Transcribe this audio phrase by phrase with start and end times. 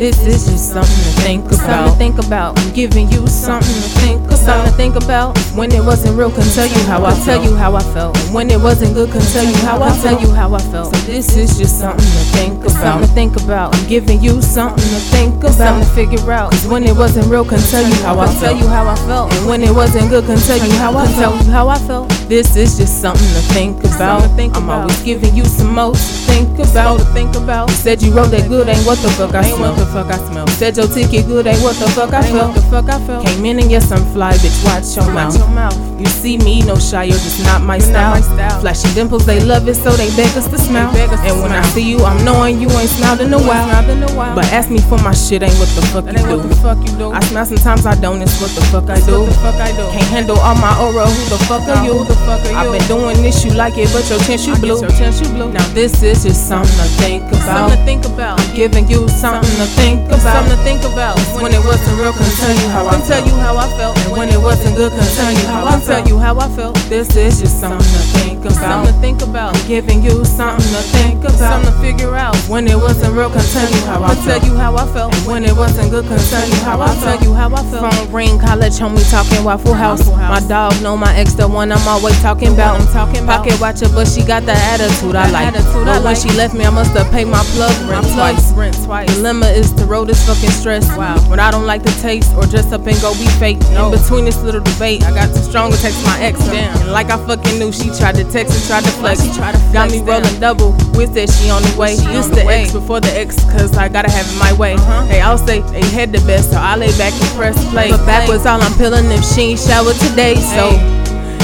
[0.00, 1.58] This is just something to think about.
[1.58, 2.58] Something to think about.
[2.58, 4.29] I'm giving you something to think about.
[4.44, 5.38] Something to think about.
[5.54, 8.16] When it wasn't real, can tell you how I tell you how I felt.
[8.32, 10.94] When it wasn't good, can tell you how I tell you how I felt.
[10.94, 12.70] So this is just something to think about.
[12.80, 13.74] Something to think about.
[13.74, 15.52] I'm giving you something to think about.
[15.54, 16.52] Something to figure out.
[16.52, 19.32] Cause when it wasn't real, can tell you how I tell you how I felt.
[19.34, 22.08] And when it wasn't good, can tell you how I tell you how I felt.
[22.28, 23.98] This is just something to think about.
[23.98, 26.98] Something to think I'm always giving you some more to think about.
[26.98, 27.68] to think about.
[27.68, 29.74] You said you wrote that good, ain't what the fuck I Ain't smell.
[29.74, 30.46] what the fuck I smell.
[30.48, 33.26] Said your ticket good, ain't what the fuck I Ain't what the fuck I felt.
[33.26, 34.64] Came in and yes, I'm fly, bitch.
[34.64, 35.36] Watch your mouth.
[35.36, 35.90] your mouth.
[36.00, 38.16] You see me, no shy, you're just not my style.
[38.16, 38.60] not my style.
[38.60, 40.88] Flashing dimples, they love it, so they beg us to smile.
[40.88, 43.68] us to and when I see you, I'm knowing you ain't smiled in a while.
[43.68, 44.34] Smiled in a while.
[44.34, 46.38] But ask me for my shit, ain't what the fuck you do.
[46.40, 47.12] what the fuck you do.
[47.12, 49.26] I smile sometimes I don't, it's what the fuck I do.
[49.26, 49.84] the fuck I do.
[49.92, 51.92] Can't handle all my aura, who the fuck are you?
[52.08, 52.80] the fuck are I've you?
[52.80, 54.80] been doing this, you like it, but your chance you blew.
[54.80, 55.52] your chance you blew.
[55.52, 57.68] Now this is just something to think about.
[57.68, 58.40] Something to think about.
[58.56, 60.24] Giving you something to think about.
[60.24, 61.20] Something to think about.
[61.36, 64.00] When it wasn't real, can tell you how I can tell you how I felt.
[64.20, 66.76] When it wasn't good, tell you how I tell you how I felt.
[66.90, 68.86] This is just something think about.
[68.86, 69.54] Something to think about.
[69.66, 71.38] Giving you something to think about.
[71.38, 72.36] Something to figure out.
[72.48, 74.44] When it wasn't real, can tell you how I I'll tell felt.
[74.44, 75.14] you how I felt.
[75.26, 77.22] When it wasn't good, can tell you how I I'll tell felt.
[77.22, 77.92] you how I felt.
[77.94, 80.06] Phone ring, college homie talking Waffle House.
[80.10, 82.80] My dog know my ex, the one I'm always talking about.
[82.80, 83.44] I'm talking about.
[83.44, 85.46] Pocket watcher, but she got the attitude I like.
[85.48, 86.16] attitude I but when like.
[86.16, 88.52] she left me, I must have paid my plug rent twice.
[88.52, 89.08] rent twice.
[89.14, 90.86] Dilemma is to roll this fucking stress.
[90.96, 91.16] Wow.
[91.28, 93.58] When I don't like the taste or dress up and go be fake.
[93.72, 93.86] No.
[93.92, 96.38] In between this little debate, I got too strong to text my ex.
[96.46, 96.76] Damn.
[96.82, 99.22] And like I fucking knew, she tried to text and tried to flex.
[99.22, 100.72] she tried to Got me rolling double.
[100.94, 101.96] With that she on the way.
[101.96, 104.74] She on the the ex before the ex, cause I gotta have it my way.
[104.74, 105.06] Uh-huh.
[105.06, 107.90] Hey, I'll say they had the best, so I lay back and press play.
[107.90, 110.34] But backwards, all I'm peeling if she ain't showered today.
[110.36, 110.74] So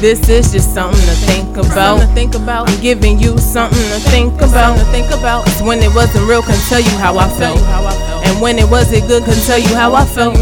[0.00, 1.74] this is just something to think about.
[1.74, 2.70] Something to think about.
[2.70, 4.78] I'm giving you something to think about.
[4.78, 5.44] Something to think about.
[5.46, 7.58] Cause when it wasn't real, can tell you how I felt.
[7.58, 8.26] you how I felt.
[8.26, 10.36] And when it wasn't good, can tell you how I felt.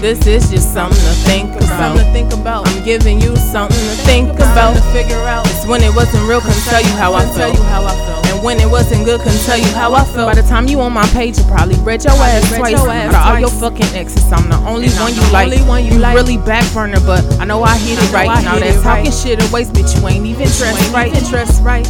[0.00, 0.24] You how I felt.
[0.24, 1.78] This is just something to think about.
[1.78, 2.68] Something to think about.
[2.68, 4.74] I'm giving you something to think about.
[4.74, 5.44] to figure out.
[5.44, 7.56] Cause when it wasn't real, can tell you how I felt.
[7.56, 8.26] you how I felt.
[8.26, 10.32] And when it wasn't good, can tell you how I felt.
[10.32, 12.72] By the time you on my page, you probably read your ass twice.
[12.72, 15.52] your ass Out of all your fucking exes, I'm the only one you the like.
[15.52, 16.16] only one you like.
[16.16, 18.42] really back burner, but I know I hit it right.
[18.44, 20.00] Now that's talking shit a waste, bitch.
[20.00, 21.12] You ain't even dressed right.
[21.12, 21.86] even dressed right.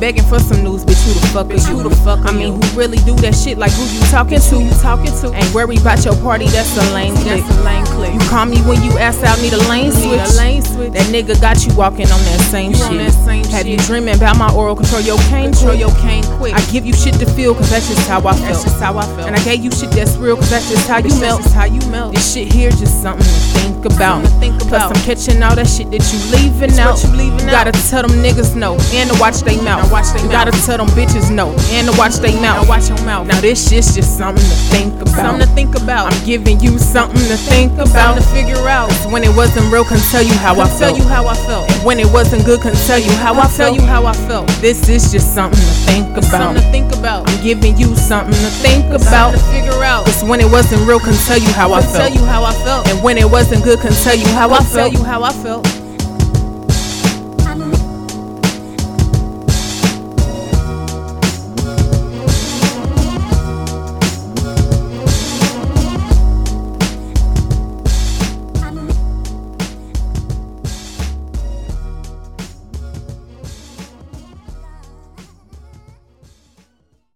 [0.00, 1.00] Begging for some news, bitch.
[1.06, 1.78] Who the fuck Bitch, are you?
[1.80, 2.60] who the fuck I mean, you?
[2.60, 3.56] who really do that shit?
[3.58, 4.54] Like who you talking to?
[4.56, 5.32] Who you talking to?
[5.32, 6.46] Ain't worry about your party.
[6.48, 8.12] That's a lame That's a lane click.
[8.12, 10.20] You call me when you ask out, need a lane Need switch.
[10.20, 10.92] a lane switch.
[10.92, 12.86] That nigga got you walking on that same You shit.
[12.90, 15.52] on that same Have you dreaming about my oral control your cane?
[15.52, 16.52] Control your cane quick.
[16.54, 18.40] I give you shit to feel, cause that's just how I felt.
[18.44, 19.28] That's just how I felt.
[19.28, 21.40] And I gave you shit that's real, cause that's just how you Bitch, melt.
[21.40, 22.14] That's just how you melt.
[22.14, 24.24] This shit here just something to think about.
[24.24, 24.82] Something to think Plus.
[24.82, 26.96] I'm catching all that shit that you leaving It's out.
[27.04, 27.68] you leaving you out.
[27.68, 29.84] gotta tell them niggas no and to watch they mouth.
[29.84, 30.48] Now watch they you mouth.
[30.50, 32.64] gotta tell them bitches no and to watch they mouth.
[32.64, 33.26] Now watch your mouth.
[33.26, 35.14] Now this shit's just something to think about.
[35.14, 36.12] Something to think about.
[36.12, 38.16] I'm giving you something to think about.
[38.16, 38.90] Something to figure out.
[39.14, 40.98] When it wasn't real, can tell you how I I'll tell felt.
[40.98, 41.70] you how I felt.
[41.84, 43.76] When it wasn't good, can tell you how I I'll tell felt.
[43.76, 44.48] you how I felt.
[44.60, 46.24] This is just something to think about.
[46.24, 47.30] Something to think about.
[47.30, 49.30] I'm giving you something to think about.
[49.30, 50.04] To figure out.
[50.06, 52.52] Cause when it wasn't real, can tell you how I I'll tell you how I
[52.64, 52.88] felt.
[52.88, 54.92] And when it wasn't good, can tell you how I I'll tell felt.
[54.94, 55.83] you how I felt.